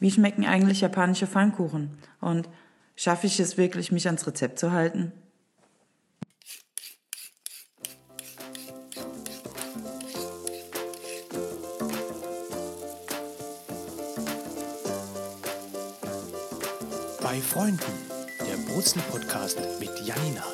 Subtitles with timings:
[0.00, 1.90] Wie schmecken eigentlich japanische Pfannkuchen?
[2.22, 2.48] Und
[2.96, 5.12] schaffe ich es wirklich, mich ans Rezept zu halten?
[17.22, 17.78] Bei Freunden,
[18.40, 20.44] der Brutzel-Podcast mit Janina.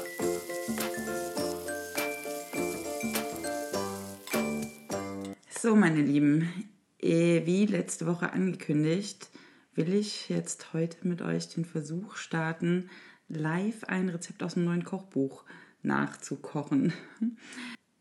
[5.62, 6.68] So, meine Lieben,
[6.98, 9.28] eh, wie letzte Woche angekündigt,
[9.77, 12.90] will ich jetzt heute mit euch den Versuch starten,
[13.29, 15.44] live ein Rezept aus dem neuen Kochbuch
[15.82, 16.93] nachzukochen.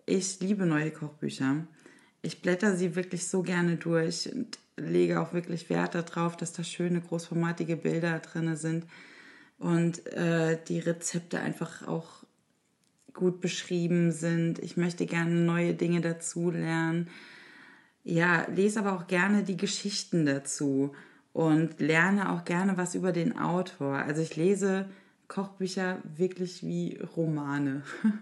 [0.08, 1.66] Ich liebe neue Kochbücher.
[2.22, 6.64] Ich blätter sie wirklich so gerne durch und lege auch wirklich Wert darauf, dass da
[6.64, 8.86] schöne großformatige Bilder drin sind
[9.58, 12.24] und äh, die Rezepte einfach auch
[13.14, 14.60] gut beschrieben sind.
[14.60, 17.10] Ich möchte gerne neue Dinge dazu lernen.
[18.04, 20.94] Ja, lese aber auch gerne die Geschichten dazu
[21.36, 23.98] und lerne auch gerne was über den Autor.
[23.98, 24.86] Also ich lese
[25.28, 27.84] Kochbücher wirklich wie Romane.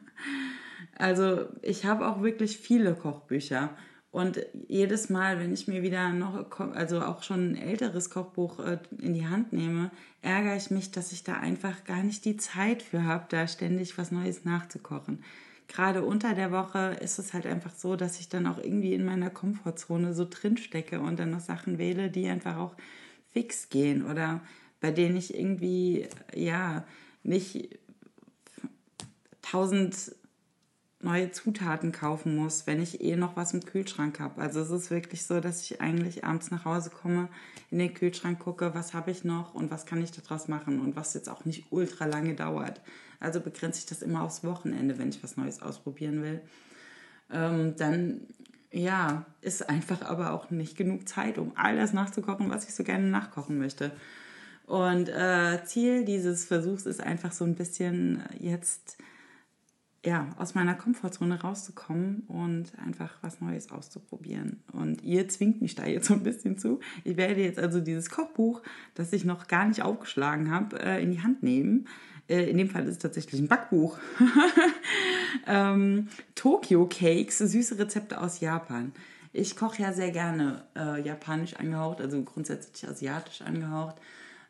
[0.96, 3.72] Also ich habe auch wirklich viele Kochbücher.
[4.12, 8.78] Und jedes Mal, wenn ich mir wieder noch, also auch schon ein älteres Kochbuch äh,
[9.00, 9.90] in die Hand nehme,
[10.22, 13.98] ärgere ich mich, dass ich da einfach gar nicht die Zeit für habe, da ständig
[13.98, 15.24] was Neues nachzukochen.
[15.68, 19.04] Gerade unter der Woche ist es halt einfach so, dass ich dann auch irgendwie in
[19.04, 22.76] meiner Komfortzone so drin stecke und dann noch Sachen wähle, die einfach auch
[23.34, 24.42] fix gehen oder
[24.80, 26.86] bei denen ich irgendwie, ja,
[27.24, 27.80] nicht
[29.42, 30.16] tausend
[31.04, 34.42] neue Zutaten kaufen muss, wenn ich eh noch was im Kühlschrank habe.
[34.42, 37.28] Also es ist wirklich so, dass ich eigentlich abends nach Hause komme,
[37.70, 40.96] in den Kühlschrank gucke, was habe ich noch und was kann ich daraus machen und
[40.96, 42.82] was jetzt auch nicht ultra lange dauert.
[43.20, 46.42] Also begrenze ich das immer aufs Wochenende, wenn ich was Neues ausprobieren will.
[47.32, 48.22] Ähm, dann
[48.74, 52.84] ja, ist einfach aber auch nicht genug Zeit, um all das nachzukochen, was ich so
[52.84, 53.92] gerne nachkochen möchte.
[54.66, 58.98] Und äh, Ziel dieses Versuchs ist einfach so ein bisschen jetzt
[60.06, 64.62] ja, aus meiner Komfortzone rauszukommen und einfach was Neues auszuprobieren.
[64.74, 66.82] Und ihr zwingt mich da jetzt so ein bisschen zu.
[67.06, 68.62] Ich werde jetzt also dieses Kochbuch,
[68.96, 71.88] das ich noch gar nicht aufgeschlagen habe, äh, in die Hand nehmen.
[72.28, 73.98] Äh, in dem Fall ist es tatsächlich ein Backbuch.
[75.48, 78.92] ähm, Tokyo Cakes, süße Rezepte aus Japan.
[79.32, 83.96] Ich koche ja sehr gerne äh, japanisch angehaucht, also grundsätzlich asiatisch angehaucht.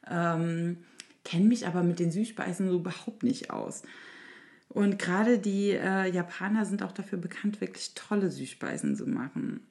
[0.10, 0.78] Ähm,
[1.24, 3.84] Kenne mich aber mit den Süßspeisen so überhaupt nicht aus.
[4.68, 9.62] Und gerade die äh, Japaner sind auch dafür bekannt, wirklich tolle Süßspeisen zu machen.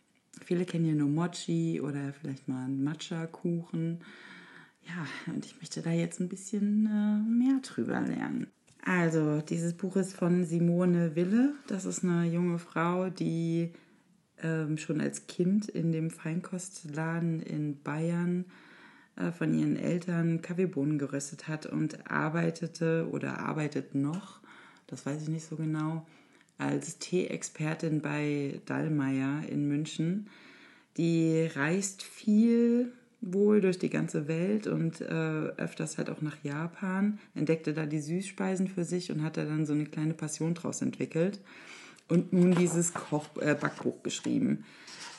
[0.44, 4.00] Viele kennen ja nur Mochi oder vielleicht mal einen Matcha-Kuchen.
[4.86, 8.48] Ja, und ich möchte da jetzt ein bisschen äh, mehr drüber lernen.
[8.84, 11.54] Also, dieses Buch ist von Simone Wille.
[11.68, 13.72] Das ist eine junge Frau, die
[14.42, 18.44] ähm, schon als Kind in dem Feinkostladen in Bayern
[19.14, 24.42] äh, von ihren Eltern Kaffeebohnen geröstet hat und arbeitete oder arbeitet noch
[24.92, 26.06] das weiß ich nicht so genau,
[26.58, 30.28] als Tee-Expertin bei Dallmayr in München.
[30.98, 37.18] Die reist viel wohl durch die ganze Welt und äh, öfters halt auch nach Japan,
[37.34, 40.82] entdeckte da die Süßspeisen für sich und hat da dann so eine kleine Passion draus
[40.82, 41.40] entwickelt
[42.08, 44.64] und nun dieses Koch äh, Backbuch geschrieben.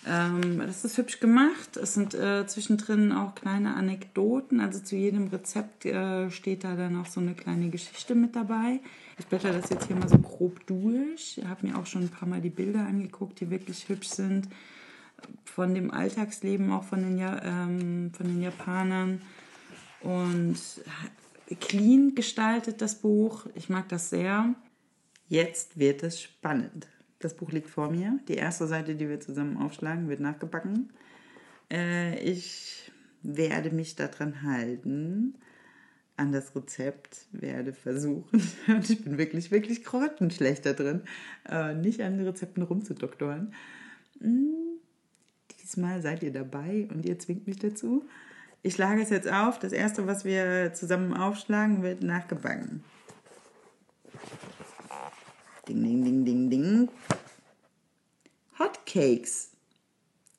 [0.05, 1.77] Ähm, das ist hübsch gemacht.
[1.77, 4.59] Es sind äh, zwischendrin auch kleine Anekdoten.
[4.59, 8.81] Also zu jedem Rezept äh, steht da dann auch so eine kleine Geschichte mit dabei.
[9.17, 11.37] Ich blätter das jetzt hier mal so grob durch.
[11.37, 14.49] Ich habe mir auch schon ein paar Mal die Bilder angeguckt, die wirklich hübsch sind.
[15.45, 19.21] Von dem Alltagsleben auch von den, ähm, von den Japanern.
[20.01, 20.57] Und
[21.59, 23.47] clean gestaltet das Buch.
[23.55, 24.55] Ich mag das sehr.
[25.27, 26.87] Jetzt wird es spannend.
[27.19, 28.19] Das Buch liegt vor mir.
[28.27, 30.91] Die erste Seite, die wir zusammen aufschlagen, wird nachgebacken.
[31.71, 32.91] Äh, ich
[33.21, 35.35] werde mich daran halten,
[36.17, 41.01] an das Rezept, werde versuchen, und ich bin wirklich, wirklich grottenschlecht da drin,
[41.49, 43.53] äh, nicht an den Rezepten rumzudoktoren.
[44.19, 44.62] Hm,
[45.73, 48.05] diesmal seid ihr dabei und ihr zwingt mich dazu.
[48.61, 49.57] Ich schlage es jetzt auf.
[49.57, 52.83] Das erste, was wir zusammen aufschlagen, wird nachgebacken.
[55.67, 56.89] Ding, ding, ding, ding, ding.
[58.59, 59.51] Hotcakes.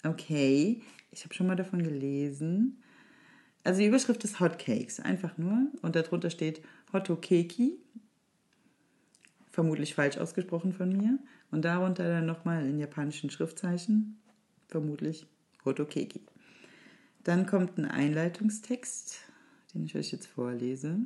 [0.04, 2.80] Okay, ich habe schon mal davon gelesen.
[3.64, 5.66] Also die Überschrift ist Hotcakes, einfach nur.
[5.82, 6.62] Und darunter steht
[6.92, 7.78] Hotokeki.
[9.50, 11.18] Vermutlich falsch ausgesprochen von mir.
[11.50, 14.20] Und darunter dann nochmal in japanischen Schriftzeichen.
[14.68, 15.26] Vermutlich
[15.64, 16.20] Hotokeki.
[17.22, 19.18] Dann kommt ein Einleitungstext,
[19.72, 20.98] den ich euch jetzt vorlese.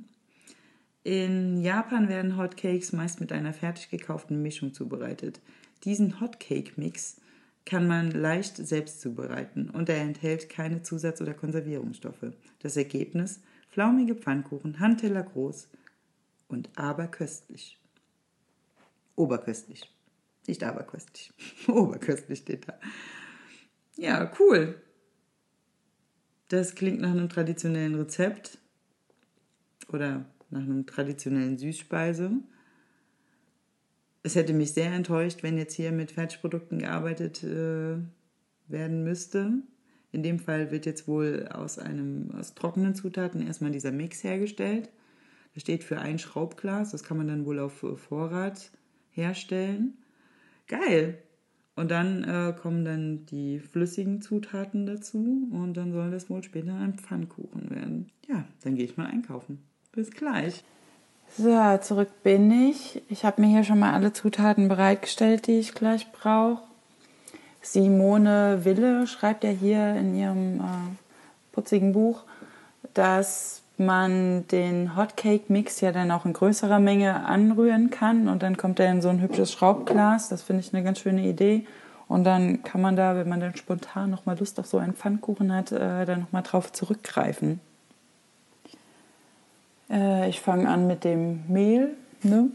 [1.05, 5.41] In Japan werden Hotcakes meist mit einer fertig gekauften Mischung zubereitet.
[5.85, 7.21] Diesen Hotcake-Mix
[7.65, 12.33] kann man leicht selbst zubereiten und er enthält keine Zusatz- oder Konservierungsstoffe.
[12.61, 13.41] Das Ergebnis?
[13.69, 15.69] Flaumige Pfannkuchen, Handteller groß
[16.49, 17.79] und aberköstlich.
[19.17, 19.83] Oberköstlich.
[20.47, 21.33] Nicht aberköstlich.
[21.69, 22.75] Oberköstlich steht da.
[23.99, 24.81] Ja, cool.
[26.47, 28.59] Das klingt nach einem traditionellen Rezept
[29.93, 32.31] oder nach einem traditionellen Süßspeise.
[34.23, 37.97] Es hätte mich sehr enttäuscht, wenn jetzt hier mit Fertigprodukten gearbeitet äh,
[38.69, 39.55] werden müsste.
[40.13, 44.91] In dem Fall wird jetzt wohl aus einem aus trockenen Zutaten erstmal dieser Mix hergestellt.
[45.55, 48.71] Das steht für ein Schraubglas, das kann man dann wohl auf Vorrat
[49.11, 49.99] herstellen.
[50.69, 51.21] Geil!
[51.79, 56.75] Und dann äh, kommen dann die flüssigen Zutaten dazu und dann soll das wohl später
[56.75, 58.11] ein Pfannkuchen werden.
[58.27, 59.63] Ja, dann gehe ich mal einkaufen.
[59.93, 60.65] Bis gleich.
[61.37, 63.01] So, zurück bin ich.
[63.09, 66.65] Ich habe mir hier schon mal alle Zutaten bereitgestellt, die ich gleich brauche.
[67.63, 70.97] Simone Wille schreibt ja hier in ihrem äh,
[71.53, 72.25] putzigen Buch,
[72.93, 78.81] dass man den Hotcake-Mix ja dann auch in größerer Menge anrühren kann und dann kommt
[78.81, 80.29] er in so ein hübsches Schraubglas.
[80.29, 81.67] Das finde ich eine ganz schöne Idee.
[82.09, 85.55] Und dann kann man da, wenn man dann spontan nochmal Lust auf so einen Pfannkuchen
[85.55, 87.61] hat, äh, dann nochmal drauf zurückgreifen.
[89.91, 91.95] Äh, ich fange an mit dem Mehl.
[92.23, 92.49] Ne?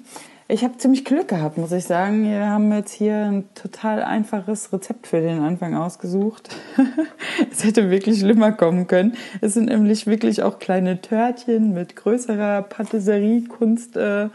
[0.50, 2.26] Ich habe ziemlich Glück gehabt, muss ich sagen.
[2.26, 6.54] Wir haben jetzt hier ein total einfaches Rezept für den Anfang ausgesucht.
[7.52, 9.16] es hätte wirklich schlimmer kommen können.
[9.40, 14.28] Es sind nämlich wirklich auch kleine Törtchen mit größerer Patisseriekunst äh,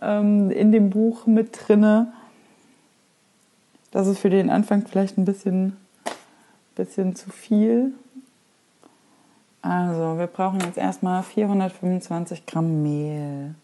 [0.00, 2.12] ähm, in dem Buch mit drinne.
[3.90, 5.76] Das ist für den Anfang vielleicht ein bisschen,
[6.76, 7.92] bisschen zu viel.
[9.60, 13.54] Also, wir brauchen jetzt erstmal 425 Gramm Mehl.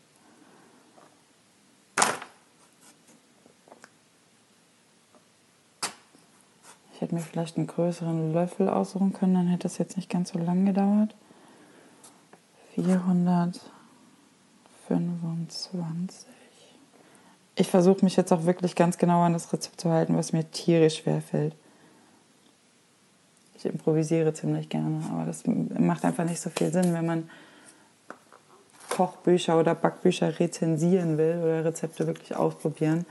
[7.03, 10.39] Hätte mir vielleicht einen größeren Löffel aussuchen können, dann hätte es jetzt nicht ganz so
[10.39, 11.15] lang gedauert.
[12.75, 13.63] 425.
[17.55, 20.51] Ich versuche mich jetzt auch wirklich ganz genau an das Rezept zu halten, was mir
[20.51, 21.55] tierisch schwer fällt.
[23.55, 27.31] Ich improvisiere ziemlich gerne, aber das macht einfach nicht so viel Sinn, wenn man
[28.89, 33.07] Kochbücher oder Backbücher rezensieren will oder Rezepte wirklich ausprobieren,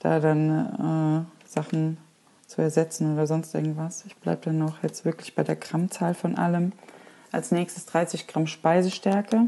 [0.00, 1.98] da dann äh, Sachen
[2.46, 4.04] zu ersetzen oder sonst irgendwas.
[4.06, 6.72] Ich bleibe dann noch jetzt wirklich bei der Grammzahl von allem.
[7.32, 9.46] Als nächstes 30 Gramm Speisestärke.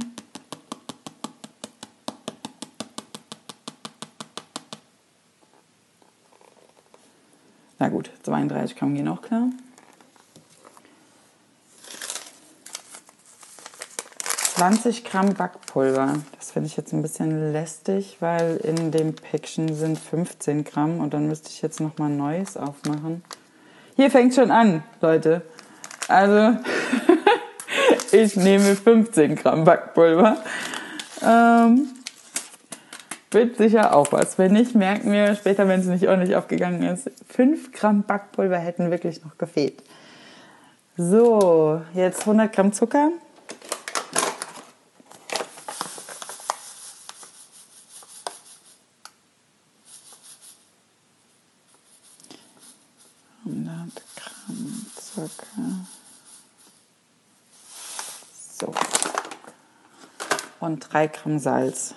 [7.78, 9.50] Na gut, 32 Gramm gehen auch klar.
[14.56, 16.14] 20 Gramm Backpulver.
[16.38, 21.12] Das finde ich jetzt ein bisschen lästig, weil in dem Päckchen sind 15 Gramm und
[21.12, 23.22] dann müsste ich jetzt nochmal Neues aufmachen.
[23.96, 25.42] Hier fängt schon an, Leute.
[26.08, 26.58] Also,
[28.12, 30.38] ich nehme 15 Gramm Backpulver.
[31.22, 31.88] Ähm,
[33.32, 34.38] wird sicher auch was.
[34.38, 37.10] Wenn nicht, merken wir später, wenn es nicht ordentlich aufgegangen ist.
[37.28, 39.82] 5 Gramm Backpulver hätten wirklich noch gefehlt.
[40.96, 43.10] So, jetzt 100 Gramm Zucker.
[53.46, 55.86] 100 Gramm Zucker.
[58.58, 58.72] So.
[60.66, 61.94] Und 3 Gramm Salz.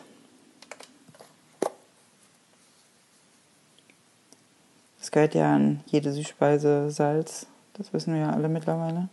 [4.99, 7.47] Das gehört ja an jede Süßspeise Salz.
[7.73, 9.09] Das wissen wir ja alle mittlerweile.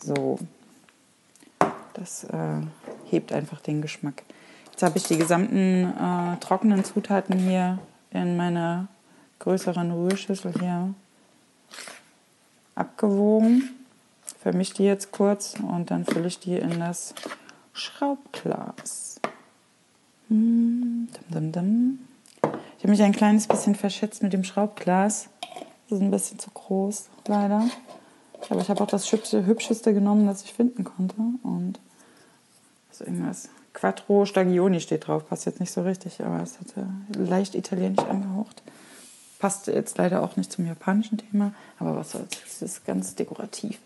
[0.00, 0.40] So.
[1.94, 2.62] Das äh,
[3.08, 4.24] hebt einfach den Geschmack.
[4.72, 7.78] Jetzt habe ich die gesamten äh, trockenen Zutaten hier
[8.10, 8.88] in meiner
[9.38, 10.92] größeren Rührschüssel hier
[12.74, 13.76] abgewogen.
[14.40, 17.14] Vermische die jetzt kurz und dann fülle ich die in das
[17.72, 19.20] Schraubglas.
[20.28, 25.28] Hm, ich habe mich ein kleines bisschen verschätzt mit dem Schraubglas.
[25.88, 27.68] Das ist ein bisschen zu groß, leider.
[28.50, 31.16] Aber ich habe auch das hübscheste genommen, das ich finden konnte.
[31.42, 31.78] Und
[32.90, 33.48] ist irgendwas.
[33.72, 35.28] Quattro Stagioni steht drauf.
[35.28, 38.62] Passt jetzt nicht so richtig, aber es hatte leicht italienisch angehaucht.
[39.38, 43.78] Passt jetzt leider auch nicht zum japanischen Thema, aber was soll's, es ist ganz dekorativ.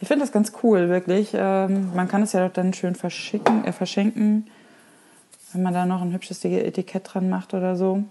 [0.00, 1.30] Ich finde das ganz cool, wirklich.
[1.34, 4.46] Ähm, man kann es ja dann schön verschicken, äh, verschenken,
[5.52, 8.04] wenn man da noch ein hübsches Etikett dran macht oder so.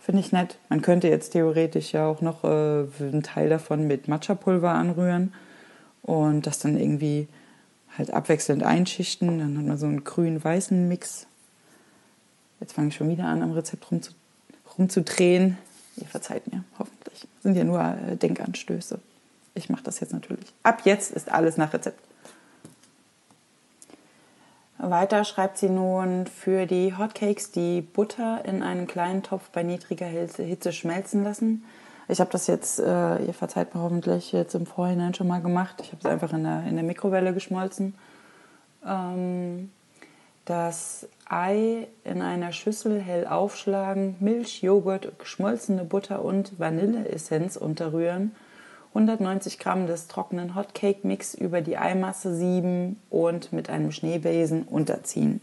[0.00, 0.58] Finde ich nett.
[0.68, 5.32] Man könnte jetzt theoretisch ja auch noch äh, einen Teil davon mit Matcha-Pulver anrühren
[6.02, 7.28] und das dann irgendwie
[7.96, 9.38] halt abwechselnd einschichten.
[9.38, 11.28] Dann hat man so einen grün-weißen Mix.
[12.58, 14.12] Jetzt fange ich schon wieder an, am Rezept rumzu
[14.76, 15.58] rumzudrehen.
[15.96, 17.28] Ihr verzeiht mir, hoffentlich.
[17.42, 18.98] Sind ja nur äh, Denkanstöße.
[19.54, 20.52] Ich mache das jetzt natürlich.
[20.62, 22.00] Ab jetzt ist alles nach Rezept.
[24.78, 30.06] Weiter schreibt sie nun für die Hotcakes die Butter in einen kleinen Topf bei niedriger
[30.06, 31.64] Hitze schmelzen lassen.
[32.08, 35.76] Ich habe das jetzt, äh, ihr verzeiht mir hoffentlich, jetzt im Vorhinein schon mal gemacht.
[35.82, 37.94] Ich habe es einfach in der, in der Mikrowelle geschmolzen.
[38.84, 39.70] Ähm,
[40.46, 48.34] das Ei in einer Schüssel hell aufschlagen, Milch, Joghurt, geschmolzene Butter und Vanilleessenz unterrühren
[48.94, 55.40] 190 Gramm des trockenen Hotcake-Mix über die Eimasse sieben und mit einem Schneebesen unterziehen.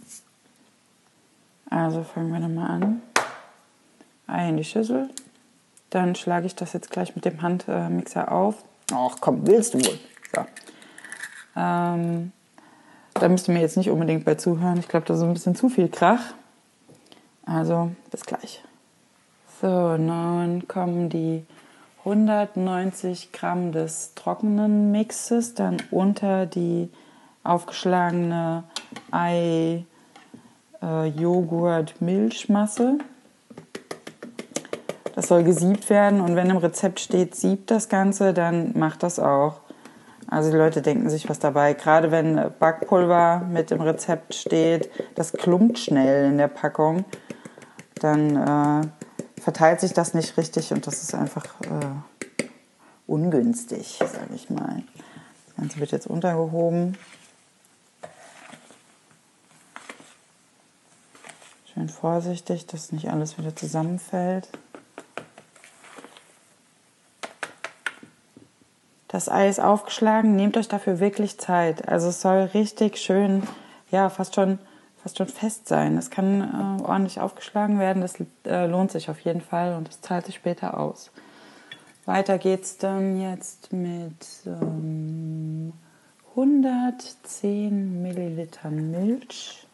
[1.70, 3.02] Also fangen wir nochmal an.
[4.28, 5.10] Ei in die Schüssel.
[5.90, 8.56] Dann schlage ich das jetzt gleich mit dem Handmixer auf.
[8.94, 10.00] Ach komm, willst du wohl.
[10.36, 10.46] So.
[11.56, 12.32] Ähm,
[13.16, 14.80] da müsst ihr mir jetzt nicht unbedingt bei zuhören.
[14.80, 16.22] Ich glaube, da ist ein bisschen zu viel Krach.
[17.46, 18.64] Also bis gleich.
[19.62, 21.46] So, nun kommen die
[22.10, 26.90] 190 Gramm des trockenen Mixes, dann unter die
[27.44, 28.64] aufgeschlagene
[29.12, 29.86] Ei,
[30.82, 32.98] äh, Joghurt, Milchmasse.
[35.16, 39.20] Das soll gesiebt werden und wenn im Rezept steht, siebt das Ganze, dann macht das
[39.20, 39.60] auch.
[40.28, 41.74] Also die Leute denken sich was dabei.
[41.74, 47.06] Gerade wenn Backpulver mit im Rezept steht, das klumpt schnell in der Packung,
[48.00, 48.88] dann äh,
[49.40, 52.30] verteilt sich das nicht richtig und das ist einfach äh,
[53.08, 54.84] ungünstig, sage ich mal.
[55.48, 56.98] Das Ganze wird jetzt untergehoben.
[61.74, 64.50] Schön vorsichtig, dass nicht alles wieder zusammenfällt.
[69.08, 71.88] Das Ei ist aufgeschlagen, nehmt euch dafür wirklich Zeit.
[71.88, 73.44] Also es soll richtig schön,
[73.92, 74.60] ja, fast schon
[75.02, 75.98] fast schon fest sein.
[75.98, 78.16] Es kann äh, ordentlich aufgeschlagen werden, das
[78.46, 81.12] äh, lohnt sich auf jeden Fall und das zahlt sich später aus.
[82.06, 85.74] Weiter geht es dann jetzt mit ähm,
[86.36, 89.68] 110 Millilitern Milch.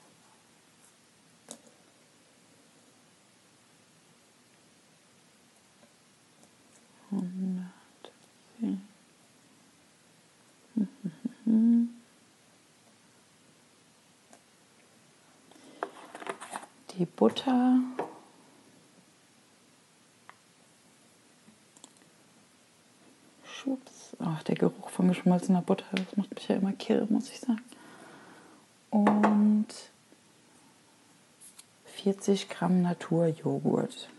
[7.11, 8.81] Hundertzehn.
[16.97, 17.79] die Butter.
[23.43, 24.15] Schwupps.
[24.19, 27.61] Ach, der Geruch von geschmolzener Butter, das macht mich ja immer kirre, muss ich sagen.
[28.89, 29.67] Und
[31.85, 34.09] 40 Gramm Naturjoghurt.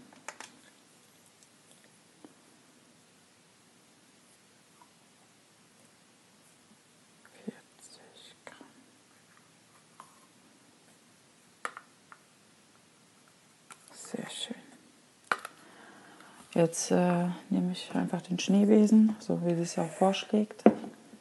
[16.56, 20.64] Jetzt äh, nehme ich einfach den Schneebesen, so wie sie es ja auch vorschlägt.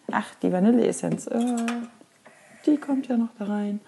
[0.10, 1.58] Ach, die Vanilleessenz, äh,
[2.65, 3.82] die kommt ja noch da rein.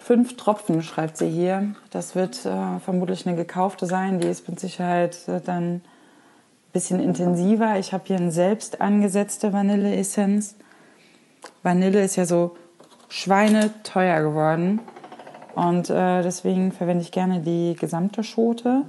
[0.00, 1.76] Fünf Tropfen schreibt sie hier.
[1.90, 4.18] Das wird äh, vermutlich eine gekaufte sein.
[4.18, 5.82] Die ist mit Sicherheit äh, dann ein
[6.72, 7.78] bisschen intensiver.
[7.78, 10.56] Ich habe hier eine selbst angesetzte Vanilleessenz.
[11.62, 12.56] Vanille ist ja so
[13.08, 14.80] schweineteuer geworden.
[15.54, 18.84] Und äh, deswegen verwende ich gerne die gesamte Schote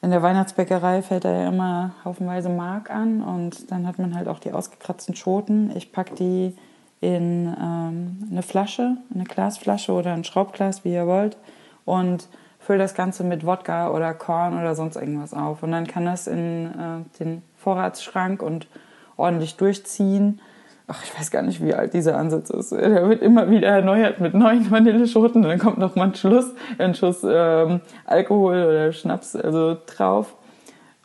[0.00, 4.28] in der Weihnachtsbäckerei fällt da ja immer haufenweise Mark an und dann hat man halt
[4.28, 5.72] auch die ausgekratzten Schoten.
[5.76, 6.56] Ich packe die
[7.00, 11.36] in ähm, eine Flasche, eine Glasflasche oder ein Schraubglas, wie ihr wollt,
[11.84, 12.28] und
[12.60, 15.62] fülle das Ganze mit Wodka oder Korn oder sonst irgendwas auf.
[15.62, 18.68] Und dann kann das in äh, den Vorratsschrank und
[19.16, 20.40] ordentlich durchziehen
[20.88, 22.72] ach, ich weiß gar nicht, wie alt dieser Ansatz ist.
[22.72, 25.42] Der wird immer wieder erneuert mit neuen Vanilleschoten.
[25.42, 26.46] Dann kommt noch mal ein Schluss,
[26.78, 30.34] ein Schuss ähm, Alkohol oder Schnaps also drauf.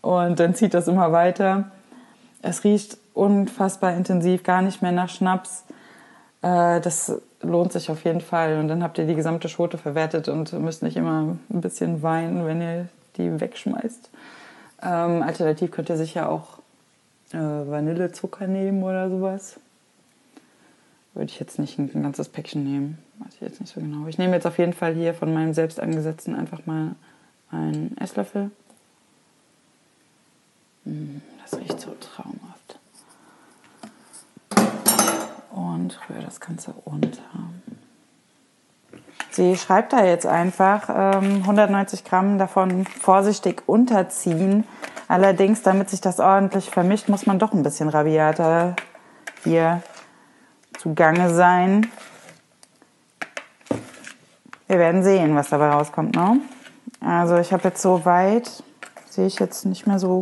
[0.01, 1.65] Und dann zieht das immer weiter.
[2.41, 5.65] Es riecht unfassbar intensiv, gar nicht mehr nach Schnaps.
[6.41, 8.59] Äh, das lohnt sich auf jeden Fall.
[8.59, 12.45] Und dann habt ihr die gesamte Schote verwertet und müsst nicht immer ein bisschen weinen,
[12.45, 12.87] wenn ihr
[13.17, 14.09] die wegschmeißt.
[14.81, 16.59] Ähm, alternativ könnt ihr sicher auch
[17.33, 19.59] äh, Vanillezucker nehmen oder sowas.
[21.13, 22.97] Würde ich jetzt nicht ein ganzes Päckchen nehmen.
[23.19, 24.07] Weiß ich jetzt nicht so genau.
[24.07, 26.95] Ich nehme jetzt auf jeden Fall hier von meinem selbst angesetzten einfach mal
[27.51, 28.49] einen Esslöffel.
[30.85, 32.79] Mm, das riecht so traumhaft.
[35.51, 37.21] Und rühre das Ganze unter.
[39.29, 44.63] Sie schreibt da jetzt einfach ähm, 190 Gramm davon vorsichtig unterziehen.
[45.07, 48.75] Allerdings, damit sich das ordentlich vermischt, muss man doch ein bisschen rabiater
[49.43, 49.83] hier
[50.83, 51.89] zugange sein.
[54.67, 56.13] Wir werden sehen, was dabei rauskommt.
[56.13, 56.41] Ne?
[56.99, 58.63] Also ich habe jetzt soweit
[59.09, 60.21] sehe ich jetzt nicht mehr so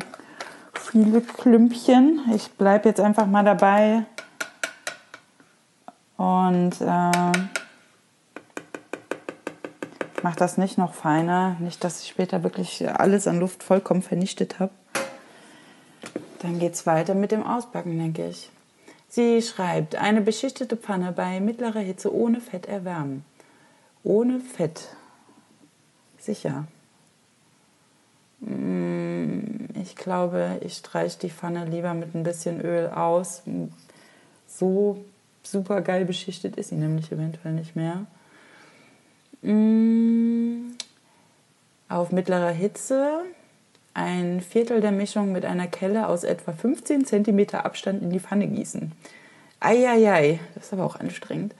[0.80, 2.22] viele Klümpchen.
[2.36, 4.04] Ich bleibe jetzt einfach mal dabei
[6.18, 7.32] und äh,
[10.22, 11.56] mache das nicht noch feiner.
[11.60, 14.72] Nicht, dass ich später wirklich alles an Luft vollkommen vernichtet habe.
[16.44, 18.52] Dann geht es weiter mit dem Ausbacken, denke ich.
[19.14, 23.26] Sie schreibt, eine beschichtete Pfanne bei mittlerer Hitze ohne Fett erwärmen.
[24.06, 24.88] Ohne Fett.
[26.18, 26.66] Sicher.
[28.40, 33.42] Mm, ich glaube, ich streiche die Pfanne lieber mit ein bisschen Öl aus.
[34.48, 35.04] So
[35.44, 38.06] super geil beschichtet ist sie nämlich eventuell nicht mehr.
[39.42, 40.72] Mm,
[41.90, 43.26] auf mittlerer Hitze
[43.94, 48.48] ein Viertel der Mischung mit einer Kelle aus etwa 15 cm Abstand in die Pfanne
[48.48, 48.92] gießen.
[49.60, 51.54] Eieiei, das ist aber auch anstrengend.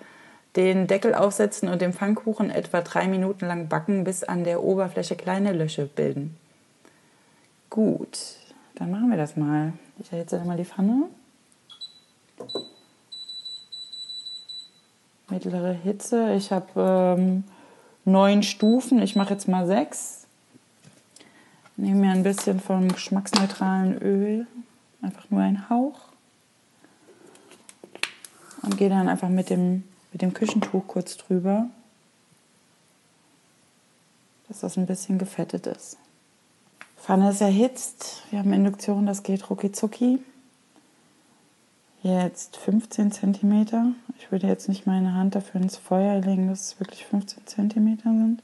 [0.56, 5.16] Den Deckel aufsetzen und den Pfannkuchen etwa drei Minuten lang backen, bis an der Oberfläche
[5.16, 6.38] kleine Löcher bilden.
[7.70, 8.20] Gut,
[8.76, 9.74] dann machen wir das mal.
[10.00, 11.04] Ich erhitze mal die Pfanne.
[15.30, 16.34] Mittlere Hitze.
[16.34, 17.44] Ich habe ähm,
[18.04, 19.02] neun Stufen.
[19.02, 20.21] Ich mache jetzt mal sechs.
[21.78, 24.48] Nehme mir ein bisschen vom geschmacksneutralen Öl,
[25.02, 26.00] einfach nur einen Hauch.
[28.62, 31.68] Und gehe dann einfach mit dem, mit dem Küchentuch kurz drüber,
[34.48, 35.98] dass das ein bisschen gefettet ist.
[36.98, 38.24] Pfanne ist erhitzt.
[38.30, 40.20] Wir haben Induktion, das geht rucki zucki.
[42.04, 43.96] Jetzt 15 cm.
[44.20, 47.98] Ich würde jetzt nicht meine Hand dafür ins Feuer legen, dass es wirklich 15 cm
[48.04, 48.44] sind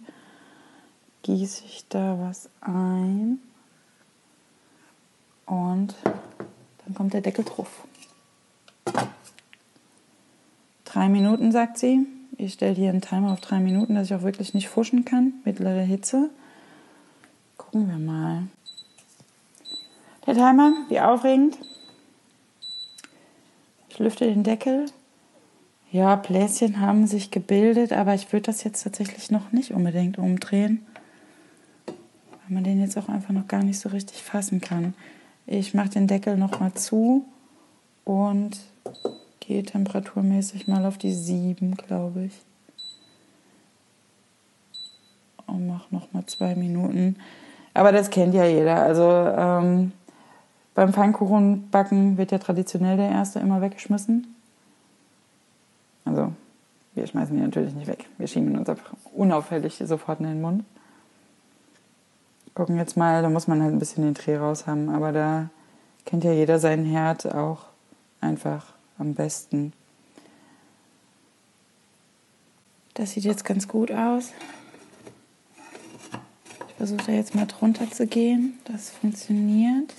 [1.27, 3.39] gieße ich da was ein
[5.45, 5.93] und
[6.85, 7.85] dann kommt der Deckel drauf.
[10.85, 12.07] Drei Minuten, sagt sie.
[12.37, 15.33] Ich stelle hier einen Timer auf drei Minuten, dass ich auch wirklich nicht fuschen kann.
[15.43, 16.29] Mittlere Hitze.
[17.57, 18.43] Gucken wir mal.
[20.25, 21.57] Der Timer, wie aufregend.
[23.89, 24.85] Ich lüfte den Deckel.
[25.91, 30.85] Ja, Bläschen haben sich gebildet, aber ich würde das jetzt tatsächlich noch nicht unbedingt umdrehen
[32.47, 34.93] weil man den jetzt auch einfach noch gar nicht so richtig fassen kann.
[35.45, 37.25] Ich mache den Deckel nochmal zu
[38.05, 38.57] und
[39.41, 42.41] gehe temperaturmäßig mal auf die 7, glaube ich.
[45.45, 47.17] Und mache nochmal zwei Minuten.
[47.73, 48.81] Aber das kennt ja jeder.
[48.81, 49.91] Also ähm,
[50.73, 54.35] beim Pfannkuchenbacken wird ja traditionell der erste immer weggeschmissen.
[56.05, 56.31] Also
[56.95, 58.05] wir schmeißen ihn natürlich nicht weg.
[58.17, 60.63] Wir schieben uns einfach unauffällig sofort in den Mund
[62.57, 65.49] gucken jetzt mal, da muss man halt ein bisschen den Dreh raus haben, aber da
[66.05, 67.67] kennt ja jeder seinen Herd auch
[68.19, 69.73] einfach am besten.
[72.95, 74.31] Das sieht jetzt ganz gut aus.
[76.67, 78.57] Ich versuche da jetzt mal drunter zu gehen.
[78.65, 79.93] Das funktioniert.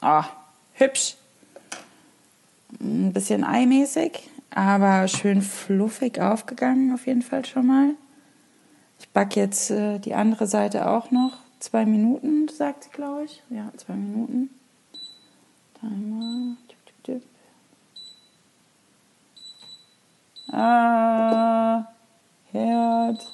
[0.00, 0.26] Ah,
[0.74, 1.16] hübsch.
[2.80, 7.94] Ein bisschen eimäßig, aber schön fluffig aufgegangen auf jeden Fall schon mal.
[8.98, 11.32] Ich backe jetzt äh, die andere Seite auch noch.
[11.60, 13.42] Zwei Minuten, sagt sie, glaube ich.
[13.48, 14.50] Ja, zwei Minuten.
[15.80, 16.56] Timer.
[16.68, 17.22] Tipp, tipp, tipp.
[20.52, 21.86] Ah,
[22.52, 23.26] Herd.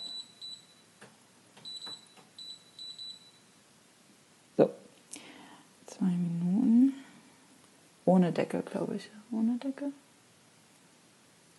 [4.56, 4.70] So.
[5.86, 6.94] Zwei Minuten.
[8.04, 9.10] Ohne Deckel, glaube ich.
[9.30, 9.92] Ohne Deckel.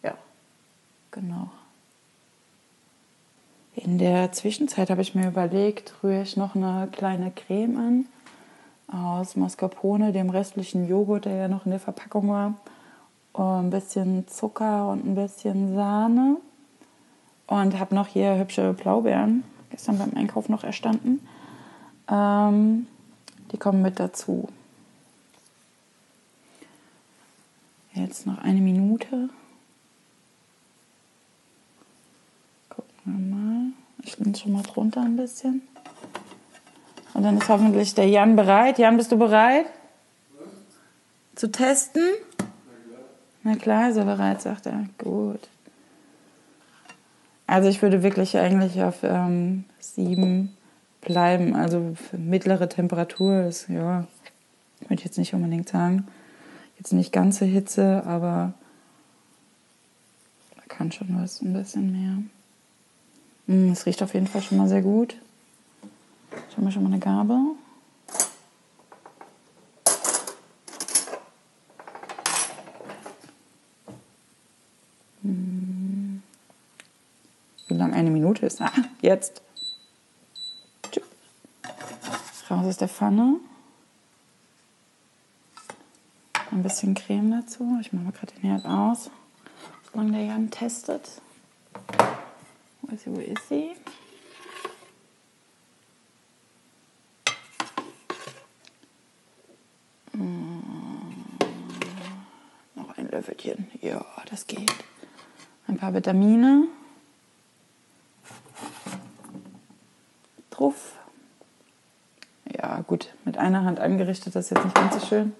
[0.04, 0.18] Ja,
[1.12, 1.52] genau.
[3.84, 8.06] In der Zwischenzeit habe ich mir überlegt, rühre ich noch eine kleine Creme an
[8.88, 12.54] aus Mascarpone, dem restlichen Joghurt, der ja noch in der Verpackung war.
[13.34, 16.38] Ein bisschen Zucker und ein bisschen Sahne.
[17.48, 21.20] Und habe noch hier hübsche Blaubeeren, gestern beim Einkauf noch erstanden.
[22.08, 22.86] Ähm,
[23.52, 24.48] die kommen mit dazu.
[27.94, 29.30] Jetzt noch eine Minute.
[33.04, 33.61] Mal.
[34.04, 35.62] Ich bin schon mal drunter ein bisschen.
[37.14, 38.80] Und dann ist hoffentlich der Jan bereit.
[38.80, 39.66] Jan, bist du bereit?
[41.36, 42.04] Zu testen?
[43.44, 44.86] Na klar, ist er bereit, sagt er.
[44.98, 45.50] Gut.
[47.48, 50.56] Also ich würde wirklich eigentlich auf ähm, sieben
[51.02, 51.56] bleiben.
[51.56, 54.08] Also mittlere Temperatur ist, ja,
[54.82, 56.08] würde ich jetzt nicht unbedingt sagen.
[56.78, 58.54] Jetzt nicht ganze Hitze, aber
[60.56, 62.24] da kann schon was ein bisschen mehr.
[63.52, 65.18] Mm, es riecht auf jeden Fall schon mal sehr gut.
[66.50, 67.38] Ich habe mir schon mal eine Gabel.
[75.24, 76.20] Mm.
[77.68, 78.62] Wie lang eine Minute ist?
[78.62, 79.42] Ah, jetzt.
[82.50, 83.36] Raus aus der Pfanne.
[86.52, 87.80] Ein bisschen Creme dazu.
[87.82, 89.10] Ich mache mal gerade den Herd aus.
[89.92, 91.22] Solange der Jan testet.
[92.91, 93.15] Ist sie?
[93.15, 93.71] Wo ist sie?
[102.75, 103.71] Noch ein Löffelchen.
[103.82, 104.73] Ja, das geht.
[105.67, 106.67] Ein paar Vitamine.
[110.49, 110.97] Drauf.
[112.54, 113.13] Ja, gut.
[113.23, 115.34] Mit einer Hand angerichtet, das ist jetzt nicht ganz so schön.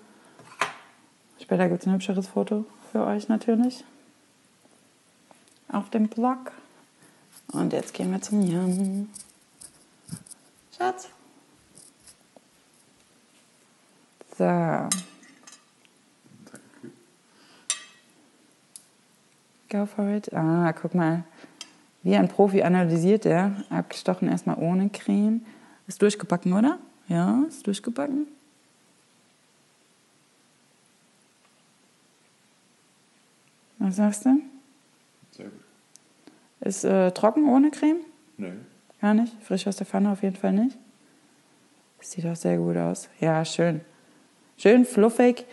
[1.42, 3.84] Später gibt es ein hübscheres Foto für euch natürlich.
[5.70, 6.54] Auf dem Blog.
[7.52, 9.10] Und jetzt gehen wir zum Jan.
[10.78, 11.10] Schatz.
[14.38, 14.90] So.
[19.70, 20.34] Go for it.
[20.34, 21.24] Ah, guck mal.
[22.04, 23.64] Wie ein Profi analysiert er.
[23.70, 25.46] Abgestochen erstmal ohne Creme.
[25.88, 26.80] Ist durchgebacken, oder?
[27.08, 28.28] Ja, ist durchgebacken.
[33.78, 34.42] Was sagst du?
[36.62, 38.02] Ist äh, trocken ohne Creme?
[38.38, 38.52] Nö.
[39.02, 39.34] Gar nicht.
[39.44, 40.78] Frisch aus der Pfanne auf jeden Fall nicht.
[42.00, 43.10] Sieht auch sehr gut aus.
[43.20, 43.82] Ja, schön.
[44.58, 45.46] Schön fluffig.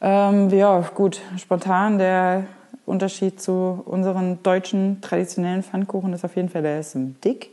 [0.00, 1.20] Ähm, ja, gut.
[1.38, 2.44] Spontan der
[2.86, 7.50] Unterschied zu unseren deutschen traditionellen Pfannkuchen ist auf jeden Fall, der ist dick.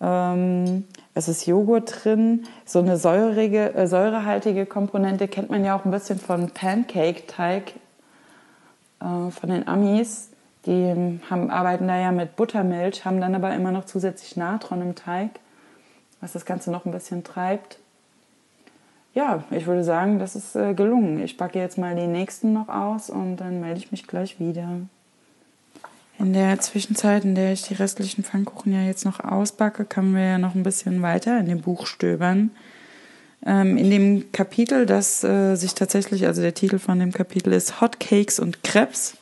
[0.00, 2.46] Ähm, es ist Joghurt drin.
[2.64, 7.72] So eine säurige, äh, säurehaltige Komponente kennt man ja auch ein bisschen von Pancake-Teig
[9.00, 10.30] äh, von den Amis.
[10.66, 14.94] Die haben, arbeiten da ja mit Buttermilch, haben dann aber immer noch zusätzlich Natron im
[14.94, 15.30] Teig,
[16.20, 17.78] was das Ganze noch ein bisschen treibt.
[19.14, 21.22] Ja, ich würde sagen, das ist äh, gelungen.
[21.22, 24.68] Ich backe jetzt mal die nächsten noch aus und dann melde ich mich gleich wieder.
[26.18, 30.24] In der Zwischenzeit, in der ich die restlichen Pfannkuchen ja jetzt noch ausbacke, können wir
[30.24, 32.50] ja noch ein bisschen weiter in dem Buch stöbern.
[33.44, 37.80] Ähm, in dem Kapitel, das äh, sich tatsächlich, also der Titel von dem Kapitel ist
[37.80, 39.16] Hot Cakes und Krebs.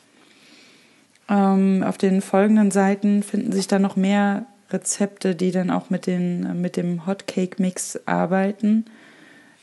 [1.29, 6.07] Ähm, auf den folgenden Seiten finden sich dann noch mehr Rezepte, die dann auch mit,
[6.07, 8.85] den, mit dem Hot Cake Mix arbeiten.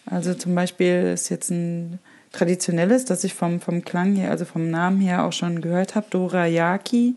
[0.06, 1.98] Also zum Beispiel ist jetzt ein
[2.32, 6.06] traditionelles, das ich vom, vom Klang her, also vom Namen her auch schon gehört habe,
[6.10, 7.16] Dorayaki.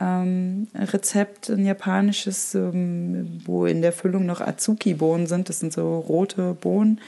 [0.00, 5.48] Ähm, Rezept, ein japanisches, ähm, wo in der Füllung noch Azuki-Bohnen sind.
[5.48, 7.00] Das sind so rote Bohnen.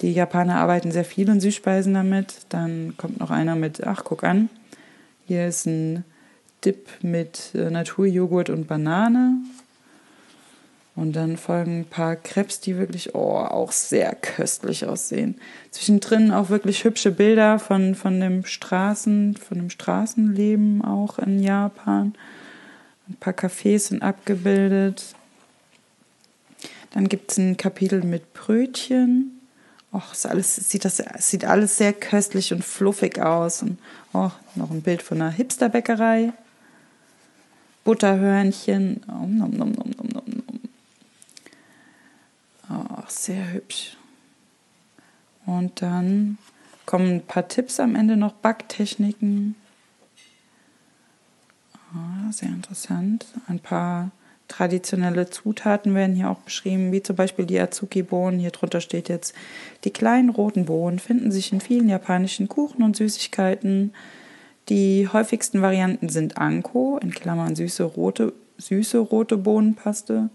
[0.00, 2.46] Die Japaner arbeiten sehr viel in Süßspeisen damit.
[2.48, 4.48] Dann kommt noch einer mit, ach, guck an.
[5.26, 6.04] Hier ist ein
[6.64, 9.36] Dip mit äh, Naturjoghurt und Banane.
[10.94, 15.40] Und dann folgen ein paar Krebs, die wirklich oh, auch sehr köstlich aussehen.
[15.70, 22.14] Zwischendrin auch wirklich hübsche Bilder von, von dem Straßen, von dem Straßenleben auch in Japan.
[23.08, 25.14] Ein paar Cafés sind abgebildet.
[26.90, 29.40] Dann gibt es ein Kapitel mit Brötchen.
[29.92, 33.62] Och, ist alles, sieht, das, sieht alles sehr köstlich und fluffig aus.
[33.62, 33.78] Und
[34.14, 36.32] oh, noch ein Bild von einer Hipsterbäckerei.
[37.84, 39.02] Butterhörnchen.
[39.06, 40.60] Oh, nom, nom, nom, nom, nom, nom.
[42.68, 43.98] Ach, sehr hübsch.
[45.44, 46.38] Und dann
[46.86, 49.56] kommen ein paar Tipps am Ende noch, Backtechniken.
[51.94, 53.26] Ah, sehr interessant.
[53.46, 54.10] Ein paar
[54.52, 58.38] traditionelle Zutaten werden hier auch beschrieben, wie zum Beispiel die Azuki-Bohnen.
[58.38, 59.34] Hier drunter steht jetzt,
[59.84, 63.92] die kleinen roten Bohnen finden sich in vielen japanischen Kuchen und Süßigkeiten.
[64.68, 70.30] Die häufigsten Varianten sind Anko, in Klammern süße rote, süße rote Bohnenpaste,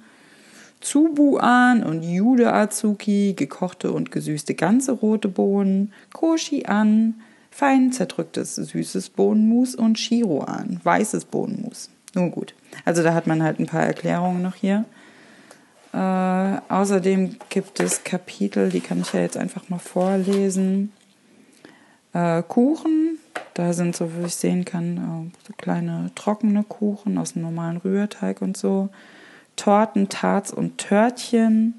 [0.82, 7.16] Tsubuan und Yude Azuki, gekochte und gesüßte ganze rote Bohnen, Koshi-an,
[7.52, 11.90] fein zerdrücktes süßes Bohnenmus und Shiro-an, weißes Bohnenmus.
[12.18, 14.86] Nun gut, also da hat man halt ein paar Erklärungen noch hier.
[15.94, 20.92] Äh, außerdem gibt es Kapitel, die kann ich ja jetzt einfach mal vorlesen.
[22.14, 23.20] Äh, Kuchen,
[23.54, 27.78] da sind so, wie ich sehen kann, äh, so kleine trockene Kuchen aus dem normalen
[27.78, 28.90] Rührteig und so.
[29.56, 31.76] Torten, Tarts und Törtchen.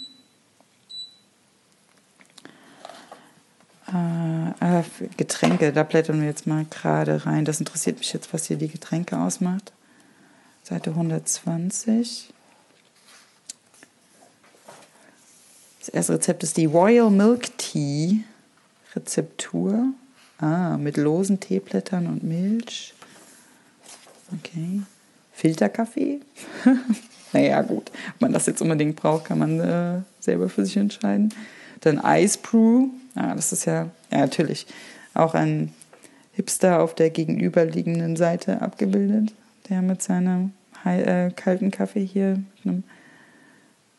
[3.92, 4.82] Äh, äh,
[5.16, 7.44] Getränke, da blättern wir jetzt mal gerade rein.
[7.44, 9.72] Das interessiert mich jetzt, was hier die Getränke ausmacht.
[10.64, 12.32] Seite 120.
[15.78, 18.24] Das erste Rezept ist die Royal Milk Tea
[18.96, 19.92] Rezeptur.
[20.38, 22.92] Ah, mit losen Teeblättern und Milch.
[24.36, 24.82] Okay.
[25.32, 26.20] Filterkaffee?
[27.32, 27.90] naja, gut.
[28.14, 31.32] Ob man das jetzt unbedingt braucht, kann man äh, selber für sich entscheiden.
[31.80, 32.88] Dann Ice Brew.
[33.16, 34.66] Ah, das ist ja, ja natürlich
[35.14, 35.72] auch ein
[36.32, 39.32] Hipster auf der gegenüberliegenden Seite abgebildet,
[39.68, 40.52] der mit seinem
[40.84, 42.84] äh, kalten Kaffee hier mit einem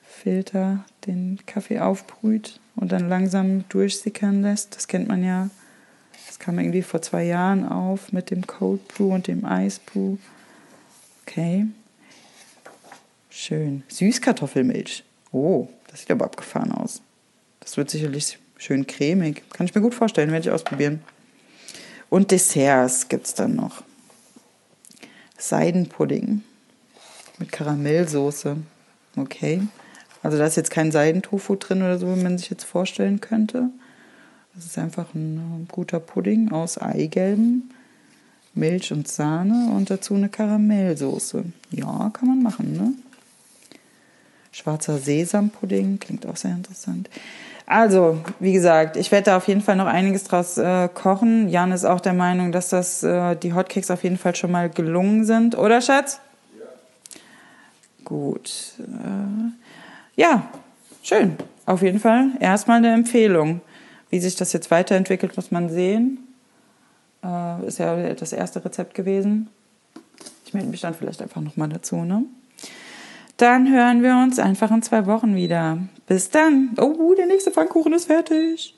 [0.07, 4.75] Filter den Kaffee aufbrüht und dann langsam durchsickern lässt.
[4.75, 5.49] Das kennt man ja.
[6.27, 10.17] Das kam irgendwie vor zwei Jahren auf mit dem Cold Brew und dem Ice Brew.
[11.23, 11.65] Okay.
[13.29, 13.83] Schön.
[13.87, 15.03] Süßkartoffelmilch.
[15.31, 17.01] Oh, das sieht aber abgefahren aus.
[17.59, 19.43] Das wird sicherlich schön cremig.
[19.51, 21.01] Kann ich mir gut vorstellen, werde ich ausprobieren.
[22.09, 23.83] Und Desserts gibt es dann noch.
[25.37, 26.41] Seidenpudding
[27.37, 28.57] mit Karamellsoße.
[29.15, 29.61] Okay.
[30.23, 33.69] Also da ist jetzt kein Seidentofu drin oder so, wie man sich jetzt vorstellen könnte.
[34.55, 37.69] Das ist einfach ein guter Pudding aus Eigelben,
[38.55, 41.45] Milch und Sahne und dazu eine Karamellsoße.
[41.69, 42.93] Ja, kann man machen, ne?
[44.51, 47.09] Schwarzer Sesampudding klingt auch sehr interessant.
[47.69, 51.49] Also, wie gesagt, ich werde da auf jeden Fall noch einiges draus äh, kochen.
[51.49, 54.69] Jan ist auch der Meinung, dass das äh, die Hotcakes auf jeden Fall schon mal
[54.69, 56.21] gelungen sind, oder Schatz?
[56.57, 56.65] Ja.
[58.05, 58.73] Gut.
[58.79, 60.47] Äh, ja,
[61.03, 61.35] schön.
[61.65, 63.59] Auf jeden Fall erstmal eine Empfehlung.
[64.09, 66.19] Wie sich das jetzt weiterentwickelt, muss man sehen.
[67.21, 69.49] Äh, ist ja das erste Rezept gewesen.
[70.45, 72.23] Ich melde mich dann vielleicht einfach nochmal dazu, ne?
[73.37, 75.77] Dann hören wir uns einfach in zwei Wochen wieder.
[76.07, 76.75] Bis dann.
[76.79, 78.73] Oh, der nächste Pfannkuchen ist fertig.